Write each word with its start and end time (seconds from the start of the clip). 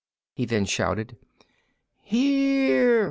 he 0.33 0.45
then 0.47 0.65
shouted. 0.65 1.15
"Here!" 2.01 2.99